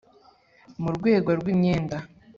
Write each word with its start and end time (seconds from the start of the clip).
Mu 0.81 0.89
rwego 0.97 1.29
rw 1.39 1.45
imyenda 1.53 1.97